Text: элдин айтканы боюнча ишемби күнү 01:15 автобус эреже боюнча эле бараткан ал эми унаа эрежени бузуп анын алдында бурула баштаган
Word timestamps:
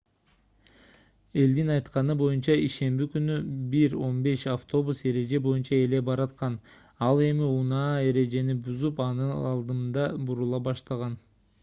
элдин 1.41 1.67
айтканы 1.73 2.13
боюнча 2.21 2.53
ишемби 2.67 3.07
күнү 3.15 3.35
01:15 3.75 4.47
автобус 4.53 5.03
эреже 5.11 5.41
боюнча 5.49 5.77
эле 5.81 5.99
бараткан 6.07 6.57
ал 7.09 7.23
эми 7.29 7.49
унаа 7.59 7.93
эрежени 8.13 8.55
бузуп 8.69 9.03
анын 9.13 9.35
алдында 9.51 10.11
бурула 10.31 10.61
баштаган 10.71 11.19